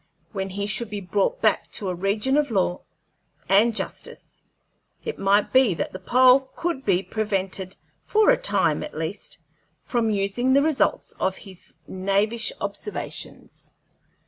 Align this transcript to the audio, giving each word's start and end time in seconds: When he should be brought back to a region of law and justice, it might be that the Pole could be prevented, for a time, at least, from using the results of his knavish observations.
When 0.31 0.49
he 0.49 0.65
should 0.65 0.89
be 0.89 0.99
brought 0.99 1.43
back 1.43 1.71
to 1.73 1.89
a 1.89 1.93
region 1.93 2.35
of 2.35 2.49
law 2.49 2.81
and 3.47 3.75
justice, 3.75 4.41
it 5.03 5.19
might 5.19 5.53
be 5.53 5.75
that 5.75 5.93
the 5.93 5.99
Pole 5.99 6.49
could 6.55 6.83
be 6.83 7.03
prevented, 7.03 7.75
for 8.03 8.31
a 8.31 8.35
time, 8.41 8.81
at 8.81 8.97
least, 8.97 9.37
from 9.83 10.09
using 10.09 10.53
the 10.53 10.63
results 10.63 11.11
of 11.19 11.35
his 11.45 11.75
knavish 11.87 12.51
observations. 12.59 13.73